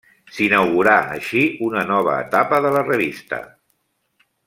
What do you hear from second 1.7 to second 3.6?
nova etapa de la revista.